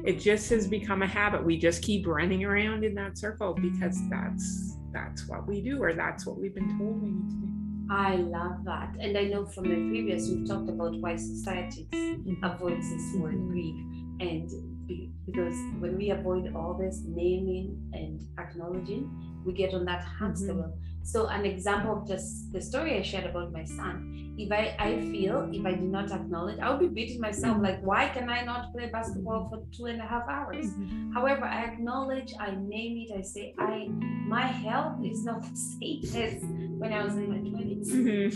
it 0.07 0.21
just 0.21 0.49
has 0.51 0.67
become 0.69 1.03
a 1.03 1.07
habit. 1.07 1.45
We 1.45 1.59
just 1.59 1.83
keep 1.83 2.07
running 2.07 2.45
around 2.45 2.85
in 2.85 2.95
that 2.95 3.19
circle 3.19 3.55
because 3.55 3.99
that's 4.09 4.77
that's 4.93 5.29
what 5.29 5.47
we 5.47 5.61
do 5.61 5.83
or 5.83 5.93
that's 5.93 6.25
what 6.27 6.39
we've 6.39 6.55
been 6.55 6.79
told 6.79 7.03
we 7.03 7.11
need 7.11 7.29
to 7.29 7.37
do. 7.37 7.53
I 7.91 8.17
love 8.17 8.65
that. 8.65 8.95
And 8.99 9.17
i 9.19 9.25
know 9.25 9.45
from 9.47 9.65
the 9.65 9.77
previous 9.91 10.29
we've 10.29 10.47
talked 10.49 10.69
about 10.71 10.97
why 11.01 11.17
society 11.17 11.87
avoids 12.43 12.89
this 12.91 13.15
word 13.17 13.37
grief 13.49 13.77
and 14.21 14.49
because 15.27 15.57
when 15.81 15.97
we 15.97 16.11
avoid 16.11 16.55
all 16.55 16.75
this 16.75 17.03
naming 17.05 17.77
and 17.93 18.23
acknowledging 18.39 19.11
we 19.45 19.53
get 19.53 19.75
on 19.75 19.85
that 19.85 20.03
hamster 20.19 20.53
Mhm. 20.55 20.57
wheel 20.57 20.79
so 21.13 21.27
an 21.29 21.45
example 21.47 21.93
of 21.97 22.09
just 22.13 22.53
the 22.53 22.61
story 22.69 22.93
i 22.99 23.03
shared 23.11 23.27
about 23.31 23.53
my 23.59 23.65
son 23.65 23.95
if 24.45 24.51
i 24.61 24.63
i 24.87 24.91
feel 25.13 25.37
if 25.59 25.65
i 25.71 25.73
do 25.83 25.87
not 25.97 26.11
acknowledge 26.19 26.59
i'll 26.61 26.79
be 26.87 26.89
beating 26.99 27.21
myself 27.21 27.57
like 27.67 27.81
why 27.91 28.03
can 28.17 28.29
i 28.37 28.41
not 28.51 28.73
play 28.73 28.89
basketball 28.97 29.49
for 29.49 29.59
two 29.77 29.87
and 29.93 30.01
a 30.07 30.09
half 30.15 30.27
hours 30.37 30.67
however 31.15 31.45
i 31.45 31.63
acknowledge 31.71 32.35
i 32.41 32.51
name 32.75 32.95
it 33.05 33.11
i 33.19 33.23
say 33.23 33.55
i 33.59 33.87
my 34.37 34.47
health 34.67 34.99
is 35.13 35.25
not 35.25 35.41
the 35.49 35.57
same 35.57 36.03
as 36.25 36.43
when 36.81 36.93
i 36.93 37.05
was 37.05 37.15
in 37.23 37.29
my 37.35 37.39
20s 37.51 37.95
Mhm. 37.97 38.29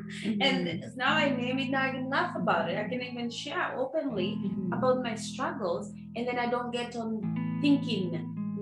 and 0.46 0.84
now 0.96 1.14
I 1.16 1.30
name 1.30 1.58
it, 1.58 1.70
now 1.70 1.82
I 1.88 1.90
can 1.92 2.08
laugh 2.10 2.34
about 2.36 2.68
it. 2.70 2.76
I 2.76 2.88
can 2.88 3.00
even 3.02 3.30
share 3.30 3.66
openly 3.82 4.28
Mhm. 4.36 4.72
about 4.76 5.02
my 5.02 5.14
struggles, 5.14 5.92
and 6.16 6.26
then 6.26 6.38
I 6.44 6.46
don't 6.54 6.72
get 6.72 6.96
on 6.96 7.10
thinking 7.62 8.06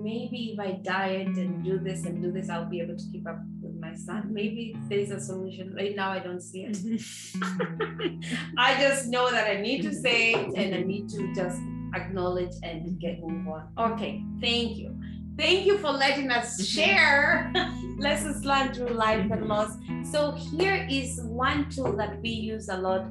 maybe 0.01 0.51
if 0.53 0.59
I 0.59 0.79
diet 0.83 1.37
and 1.37 1.63
do 1.63 1.79
this 1.79 2.05
and 2.05 2.21
do 2.21 2.31
this, 2.31 2.49
I'll 2.49 2.69
be 2.69 2.81
able 2.81 2.97
to 2.97 3.05
keep 3.11 3.27
up 3.27 3.39
with 3.61 3.75
my 3.79 3.95
son. 3.95 4.33
Maybe 4.33 4.75
there's 4.89 5.11
a 5.11 5.19
solution. 5.19 5.73
Right 5.75 5.95
now, 5.95 6.11
I 6.11 6.19
don't 6.19 6.41
see 6.41 6.63
it. 6.63 6.73
Mm-hmm. 6.73 8.19
I 8.57 8.79
just 8.79 9.07
know 9.07 9.29
that 9.31 9.49
I 9.49 9.61
need 9.61 9.81
to 9.83 9.93
say 9.93 10.33
it 10.33 10.53
and 10.55 10.75
I 10.75 10.81
need 10.81 11.09
to 11.09 11.33
just 11.33 11.59
acknowledge 11.95 12.53
and 12.63 12.99
get 12.99 13.19
move 13.21 13.47
on. 13.47 13.93
Okay, 13.93 14.23
thank 14.41 14.77
you. 14.77 14.99
Thank 15.37 15.65
you 15.65 15.77
for 15.77 15.91
letting 15.91 16.31
us 16.31 16.55
mm-hmm. 16.55 16.63
share 16.63 17.53
lessons 17.97 18.43
learned 18.43 18.75
through 18.75 18.89
life 18.89 19.31
and 19.31 19.45
loss. 19.47 19.77
So 20.03 20.31
here 20.31 20.85
is 20.89 21.21
one 21.23 21.69
tool 21.69 21.95
that 21.97 22.21
we 22.21 22.29
use 22.29 22.69
a 22.69 22.77
lot 22.77 23.05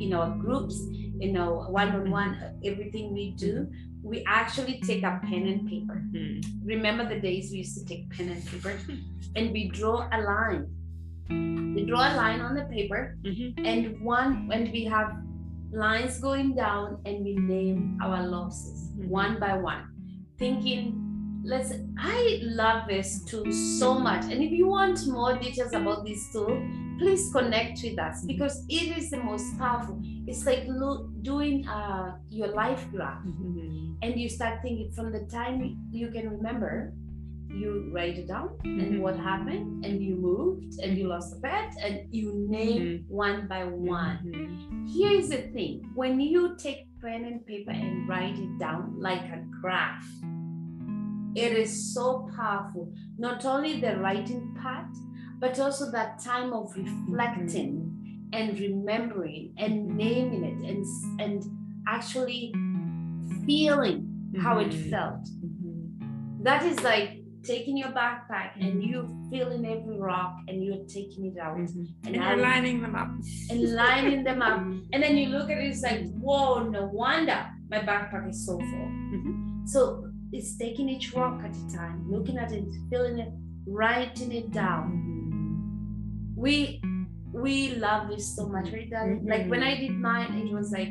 in 0.00 0.14
our 0.14 0.30
groups, 0.38 0.80
you 0.90 1.32
know, 1.32 1.66
one-on-one, 1.68 2.60
everything 2.64 3.12
we 3.12 3.32
do. 3.32 3.68
We 4.02 4.24
actually 4.26 4.80
take 4.80 5.02
a 5.02 5.20
pen 5.22 5.46
and 5.46 5.68
paper. 5.68 6.02
Mhm. 6.10 6.42
Remember 6.64 7.08
the 7.08 7.20
days 7.20 7.50
we 7.52 7.58
used 7.58 7.76
to 7.78 7.84
take 7.84 8.10
pen 8.10 8.28
and 8.30 8.44
paper 8.46 8.74
and 9.36 9.52
we 9.52 9.68
draw 9.68 10.08
a 10.10 10.18
line. 10.20 10.66
We 11.74 11.84
draw 11.86 12.00
a 12.00 12.14
line 12.16 12.40
on 12.40 12.54
the 12.54 12.64
paper 12.64 13.16
Mhm. 13.22 13.66
and 13.66 14.00
one 14.00 14.46
when 14.48 14.70
we 14.72 14.84
have 14.84 15.12
lines 15.72 16.18
going 16.20 16.54
down 16.56 16.98
and 17.04 17.22
we 17.24 17.34
name 17.36 17.96
our 18.02 18.26
losses 18.26 18.90
Mhm. 18.96 19.08
one 19.08 19.38
by 19.38 19.56
one 19.56 19.84
thinking 20.36 20.96
let's 21.44 21.72
i 21.96 22.40
love 22.42 22.88
this 22.88 23.22
tool 23.24 23.46
so 23.52 23.98
much 23.98 24.24
and 24.32 24.42
if 24.42 24.50
you 24.50 24.66
want 24.66 24.98
more 25.06 25.38
details 25.38 25.72
about 25.72 26.04
this 26.04 26.32
tool 26.32 26.58
please 26.98 27.30
connect 27.32 27.80
with 27.84 27.98
us 27.98 28.24
because 28.26 28.66
it 28.68 28.98
is 28.98 29.10
the 29.10 29.22
most 29.22 29.56
powerful 29.58 29.96
it's 30.30 30.46
like 30.46 30.64
lo- 30.68 31.10
doing 31.22 31.66
uh, 31.66 32.16
your 32.30 32.48
life 32.62 32.82
graph. 32.94 33.24
Mhm. 33.26 33.96
and 34.02 34.16
you 34.22 34.28
start 34.30 34.62
thinking 34.64 34.90
from 34.96 35.12
the 35.12 35.20
time 35.28 35.56
you 35.92 36.08
can 36.14 36.24
remember 36.36 36.92
you 37.62 37.70
write 37.94 38.16
it 38.22 38.26
down 38.28 38.48
Mhm. 38.64 38.78
and 38.82 38.90
what 39.04 39.16
happened 39.30 39.84
and 39.84 40.00
you 40.06 40.14
moved 40.16 40.72
and 40.82 40.96
you 40.98 41.04
lost 41.08 41.36
a 41.36 41.38
pet 41.46 41.74
and 41.84 41.94
you 42.18 42.28
name 42.48 43.04
one 43.08 43.38
by 43.52 43.62
one. 43.66 44.18
Mhm. 44.24 44.88
here 44.94 45.12
is 45.20 45.28
the 45.34 45.42
thing. 45.56 45.74
When 46.00 46.14
you 46.34 46.42
take 46.64 46.80
pen 47.02 47.20
and 47.30 47.38
paper 47.50 47.72
and 47.84 48.08
write 48.08 48.38
it 48.46 48.54
down 48.64 48.82
like 49.08 49.24
a 49.36 49.40
graph 49.60 50.08
it 51.44 51.52
is 51.64 51.72
so 51.94 52.06
powerful. 52.36 52.84
Not 53.26 53.44
only 53.44 53.72
the 53.84 53.92
writing 54.02 54.44
part 54.62 54.90
but 55.42 55.58
also 55.64 55.84
that 55.96 56.10
time 56.30 56.50
of 56.60 56.66
reflecting 56.76 57.72
and 58.32 58.58
remembering 58.58 59.52
and 59.58 59.86
naming 59.96 60.44
it 60.44 60.58
and 60.70 60.84
and 61.20 61.44
actually 61.88 62.52
feeling 63.46 64.06
how 64.40 64.58
it 64.58 64.70
Mhm. 64.70 64.90
felt 64.90 65.24
Mhm. 65.44 66.44
that 66.44 66.64
is 66.64 66.82
like 66.82 67.08
taking 67.42 67.76
your 67.76 67.88
backpack 67.88 68.50
and 68.60 68.82
you 68.84 68.96
feeling 69.30 69.64
every 69.64 69.98
rock 69.98 70.34
and 70.48 70.62
you're 70.62 70.84
taking 70.86 71.24
it 71.30 71.38
out 71.38 71.56
Mhm. 71.56 71.86
and 72.04 72.14
And 72.14 72.16
you're 72.16 72.36
lining 72.36 72.82
them 72.82 72.94
up. 72.94 73.10
and 73.50 73.60
lining 73.84 74.24
them 74.24 74.42
up 74.42 74.60
and 74.92 75.02
then 75.02 75.16
you 75.16 75.28
look 75.30 75.50
at 75.50 75.58
it 75.58 75.64
it's 75.72 75.82
like 75.82 76.02
whoa 76.24 76.68
no 76.68 76.86
wonder 76.92 77.40
my 77.70 77.78
backpack 77.78 78.28
is 78.28 78.44
so 78.46 78.58
full 78.58 78.88
Mhm. 79.14 79.68
so 79.68 80.04
it's 80.32 80.56
taking 80.56 80.88
each 80.88 81.14
rock 81.14 81.42
at 81.42 81.56
a 81.56 81.66
time 81.76 81.98
looking 82.10 82.36
at 82.38 82.52
it 82.52 82.64
feeling 82.90 83.18
it 83.18 83.32
writing 83.66 84.30
it 84.32 84.50
down 84.52 84.84
we 86.36 86.80
we 87.40 87.74
love 87.74 88.08
this 88.08 88.34
so 88.36 88.46
much 88.46 88.72
right 88.72 88.90
darling? 88.90 89.20
Mm-hmm. 89.20 89.28
like 89.28 89.46
when 89.48 89.62
i 89.62 89.76
did 89.76 89.92
mine 89.92 90.46
it 90.46 90.52
was 90.52 90.70
like 90.72 90.90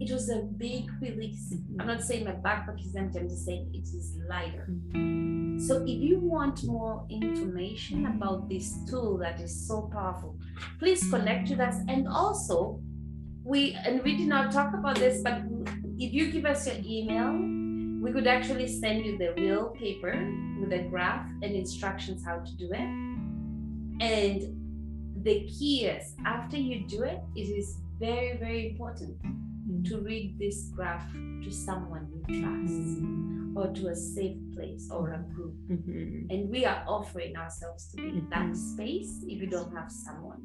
it 0.00 0.12
was 0.12 0.30
a 0.30 0.42
big 0.56 0.90
release 1.00 1.52
mm-hmm. 1.52 1.80
i'm 1.80 1.86
not 1.86 2.02
saying 2.02 2.24
my 2.24 2.32
backpack 2.32 2.80
is 2.84 2.94
empty 2.94 3.18
i'm 3.18 3.28
just 3.28 3.44
saying 3.44 3.70
it 3.74 3.88
is 3.88 4.16
lighter 4.28 4.68
mm-hmm. 4.68 5.58
so 5.58 5.82
if 5.82 5.98
you 6.00 6.18
want 6.20 6.64
more 6.64 7.04
information 7.10 8.06
about 8.06 8.48
this 8.48 8.76
tool 8.88 9.18
that 9.18 9.40
is 9.40 9.66
so 9.66 9.90
powerful, 9.92 10.36
please 10.78 11.08
connect 11.10 11.50
with 11.50 11.60
us. 11.60 11.76
And 11.88 12.08
also, 12.08 12.80
we 13.44 13.76
and 13.84 14.02
we 14.02 14.16
did 14.16 14.28
not 14.28 14.52
talk 14.52 14.74
about 14.74 14.96
this, 14.96 15.22
but 15.22 15.42
if 15.98 16.12
you 16.12 16.30
give 16.30 16.44
us 16.44 16.66
your 16.66 16.76
email, 16.84 17.32
we 18.02 18.12
could 18.12 18.26
actually 18.26 18.68
send 18.68 19.04
you 19.04 19.18
the 19.18 19.32
real 19.34 19.70
paper 19.70 20.12
with 20.60 20.72
a 20.72 20.84
graph 20.90 21.26
and 21.42 21.54
instructions 21.54 22.24
how 22.24 22.38
to 22.38 22.56
do 22.56 22.70
it. 22.72 22.88
And 24.00 24.57
the 25.28 25.44
key 25.44 25.84
is 25.84 26.14
after 26.24 26.56
you 26.56 26.86
do 26.88 27.02
it, 27.02 27.20
it 27.36 27.48
is 27.60 27.76
very, 28.00 28.38
very 28.38 28.70
important 28.70 29.14
to 29.84 30.00
read 30.00 30.38
this 30.38 30.70
graph 30.74 31.12
to 31.44 31.50
someone 31.50 32.08
you 32.14 32.40
trust 32.40 33.02
or 33.54 33.66
to 33.74 33.88
a 33.88 33.94
safe 33.94 34.38
place 34.54 34.88
or 34.90 35.12
a 35.12 35.22
group. 35.34 35.54
Mhm. 35.68 36.32
And 36.32 36.48
we 36.48 36.64
are 36.64 36.82
offering 36.88 37.36
ourselves 37.36 37.88
to 37.90 37.96
be 37.96 38.08
in 38.08 38.30
that 38.30 38.52
Mhm. 38.52 38.56
space 38.56 39.12
if 39.28 39.36
you 39.42 39.48
don't 39.56 39.72
have 39.76 39.90
someone. 39.92 40.42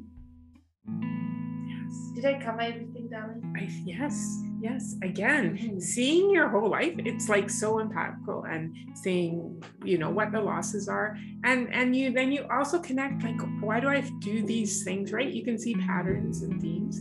Yes. 1.72 2.12
Did 2.14 2.24
I 2.26 2.34
cover 2.44 2.60
everything, 2.60 3.08
darling? 3.08 3.42
Yes, 3.86 4.44
yes. 4.64 4.96
Again, 5.02 5.44
Mhm. 5.56 5.80
seeing 5.92 6.30
your 6.36 6.48
whole 6.48 6.70
life, 6.78 6.94
it's 7.10 7.28
like 7.28 7.48
so 7.50 7.68
impactful, 7.84 8.40
and 8.52 8.62
seeing, 9.02 9.62
you 9.84 9.98
know, 9.98 10.10
what 10.18 10.32
the 10.32 10.40
losses 10.40 10.88
are, 10.88 11.08
and 11.44 11.60
and 11.78 11.94
you 11.98 12.06
then 12.18 12.32
you 12.32 12.42
also 12.56 12.76
connect 12.88 13.22
like, 13.22 13.40
why 13.66 13.78
do 13.80 13.88
I 13.88 14.00
do 14.30 14.42
these 14.54 14.82
things? 14.86 15.12
Right? 15.12 15.30
You 15.38 15.44
can 15.48 15.58
see 15.64 15.74
patterns 15.74 16.42
and 16.42 16.54
themes, 16.64 16.94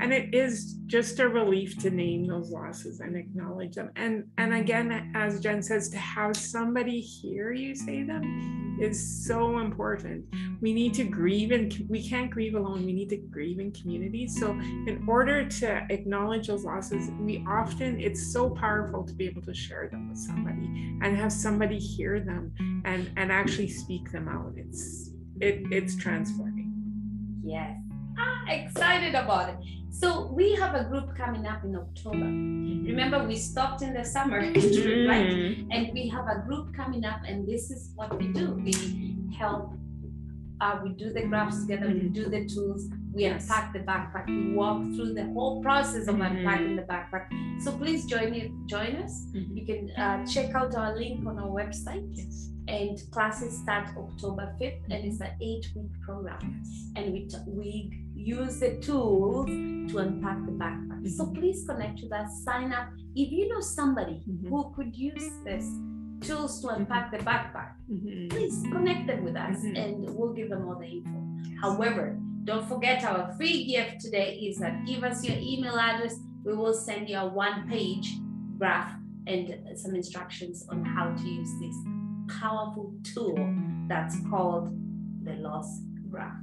and 0.00 0.08
it 0.18 0.34
is 0.34 0.54
just 0.86 1.20
a 1.20 1.28
relief 1.28 1.70
to 1.84 1.90
name 1.90 2.26
those 2.26 2.50
losses 2.50 3.00
and 3.00 3.12
acknowledge 3.16 3.74
them. 3.74 3.90
And 3.96 4.24
and 4.38 4.50
again, 4.54 4.86
as 5.14 5.40
Jen 5.44 5.62
says, 5.62 5.90
to 5.90 5.98
have 5.98 6.34
somebody 6.36 6.98
hear 7.00 7.52
you 7.52 7.74
say 7.74 8.02
them 8.02 8.24
is 8.80 8.98
so 9.26 9.58
important. 9.58 10.24
We 10.62 10.72
need 10.72 10.94
to 10.94 11.04
grieve, 11.04 11.50
and 11.50 11.66
we 11.94 12.00
can't 12.10 12.30
grieve 12.30 12.54
alone. 12.54 12.80
We 12.86 12.94
need 12.94 13.10
to 13.10 13.18
grieve 13.18 13.60
in 13.60 13.72
community. 13.72 14.26
So 14.26 14.52
in 14.90 15.04
order 15.06 15.46
to 15.60 15.68
acknowledge 15.90 16.46
those 16.46 16.64
losses, 16.64 17.09
we 17.18 17.44
often, 17.48 18.00
it's 18.00 18.32
so 18.32 18.50
powerful 18.50 19.04
to 19.04 19.12
be 19.14 19.26
able 19.26 19.42
to 19.42 19.54
share 19.54 19.88
them 19.90 20.08
with 20.10 20.18
somebody 20.18 20.66
and 21.02 21.16
have 21.16 21.32
somebody 21.32 21.78
hear 21.78 22.20
them 22.20 22.52
and, 22.84 23.10
and 23.16 23.32
actually 23.32 23.68
speak 23.68 24.10
them 24.12 24.28
out. 24.28 24.52
It's, 24.56 25.10
it, 25.40 25.62
it's 25.70 25.96
transforming. 25.96 26.72
Yes. 27.44 27.76
Ah, 28.18 28.44
excited 28.48 29.14
about 29.14 29.50
it. 29.50 29.56
So 29.90 30.30
we 30.32 30.54
have 30.54 30.74
a 30.74 30.84
group 30.84 31.16
coming 31.16 31.46
up 31.46 31.64
in 31.64 31.74
October. 31.76 32.16
Remember, 32.26 33.26
we 33.26 33.36
stopped 33.36 33.82
in 33.82 33.92
the 33.94 34.04
summer, 34.04 34.38
right? 34.40 34.54
Mhm. 34.54 35.66
And 35.70 35.92
we 35.92 36.08
have 36.08 36.26
a 36.26 36.42
group 36.46 36.74
coming 36.74 37.04
up, 37.04 37.20
and 37.26 37.46
this 37.46 37.70
is 37.70 37.90
what 37.96 38.16
we 38.18 38.28
do. 38.28 38.52
We 38.54 38.72
help 39.36 39.74
uh, 40.60 40.78
we 40.84 40.90
do 40.90 41.10
the 41.12 41.22
graphs 41.22 41.62
together, 41.62 41.86
we 41.88 42.00
Mhm. 42.00 42.12
do 42.12 42.24
the 42.28 42.44
tools, 42.46 42.88
we 43.12 43.22
Yes. 43.22 43.42
unpack 43.42 43.72
the 43.72 43.80
backpack, 43.80 44.26
we 44.28 44.54
walk 44.54 44.82
through 44.94 45.14
the 45.14 45.24
whole 45.32 45.62
process 45.62 46.06
of 46.08 46.16
Mhm. 46.16 46.30
unpacking 46.38 46.76
the 46.76 46.82
backpack. 46.82 47.26
So 47.60 47.72
please 47.72 48.06
join 48.06 48.32
you, 48.34 48.52
join 48.66 48.96
us. 48.96 49.26
Mhm. 49.34 49.56
You 49.56 49.66
can 49.66 49.90
uh, 49.96 50.24
check 50.26 50.54
out 50.54 50.74
our 50.74 50.96
link 50.96 51.26
on 51.26 51.38
our 51.38 51.48
website. 51.50 52.06
Yes. 52.12 52.50
And 52.68 52.96
classes 53.10 53.58
start 53.58 53.88
October 53.96 54.54
5th, 54.60 54.84
and 54.90 55.04
it's 55.04 55.20
an 55.20 55.32
eight-week 55.40 55.90
program. 56.02 56.62
And 56.94 57.12
we 57.12 57.26
t- 57.26 57.36
we 57.48 58.04
use 58.14 58.60
the 58.60 58.76
tools 58.76 59.46
to 59.90 59.98
unpack 59.98 60.44
the 60.46 60.52
backpack. 60.52 61.08
So 61.08 61.24
Mhm. 61.26 61.34
please 61.34 61.66
connect 61.66 62.00
with 62.02 62.12
us. 62.12 62.44
Sign 62.44 62.72
up. 62.72 62.88
If 63.16 63.32
you 63.32 63.48
know 63.48 63.60
somebody 63.60 64.22
Mhm. 64.28 64.48
who 64.50 64.70
could 64.76 64.94
use 64.94 65.28
this 65.44 65.66
tools 66.20 66.60
to 66.60 66.68
unpack 66.68 67.10
the 67.10 67.18
backpack, 67.18 67.72
please 68.30 68.62
connect 68.70 69.06
them 69.08 69.24
with 69.24 69.34
us 69.36 69.64
and 69.64 70.08
we'll 70.14 70.32
give 70.34 70.50
them 70.50 70.68
all 70.68 70.76
the 70.78 70.86
info. 70.86 71.18
However, 71.60 72.19
don't 72.44 72.66
forget 72.68 73.04
our 73.04 73.32
free 73.36 73.64
gift 73.66 74.00
today 74.00 74.34
is 74.36 74.58
that 74.58 74.84
give 74.86 75.04
us 75.04 75.24
your 75.24 75.36
email 75.38 75.76
address. 75.78 76.16
We 76.44 76.54
will 76.54 76.72
send 76.74 77.08
you 77.08 77.18
a 77.18 77.26
one 77.28 77.68
page 77.68 78.16
graph 78.58 78.92
and 79.26 79.78
some 79.78 79.94
instructions 79.94 80.66
on 80.70 80.84
how 80.84 81.12
to 81.14 81.22
use 81.28 81.50
this 81.60 81.76
powerful 82.40 82.94
tool 83.04 83.36
that's 83.88 84.16
called 84.30 84.72
the 85.24 85.34
loss 85.34 85.80
graph. 86.10 86.36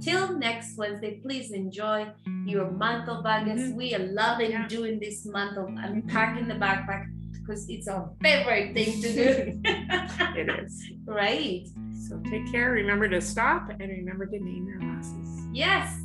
Till 0.00 0.36
next 0.38 0.76
Wednesday, 0.76 1.20
please 1.22 1.52
enjoy 1.52 2.08
your 2.44 2.70
month 2.72 3.08
of 3.08 3.24
August. 3.24 3.64
Mhm. 3.72 3.76
We 3.76 3.94
are 3.94 4.04
loving 4.12 4.50
Yeah. 4.50 4.66
doing 4.66 4.98
this 4.98 5.24
month 5.24 5.56
of 5.56 5.68
unpacking 5.68 6.48
the 6.48 6.54
backpack 6.54 7.06
because 7.32 7.68
it's 7.68 7.86
our 7.86 8.10
favorite 8.20 8.74
thing 8.74 9.00
to 9.02 9.08
do. 9.20 9.60
It 10.36 10.48
is. 10.64 10.90
right. 11.06 11.66
So 12.12 12.30
take 12.30 12.50
care. 12.50 12.72
Remember 12.72 13.08
to 13.08 13.22
stop 13.22 13.70
and 13.70 13.88
remember 13.90 14.26
to 14.26 14.38
name 14.38 14.66
your 14.66 14.80
losses. 14.82 15.46
Yes. 15.50 15.98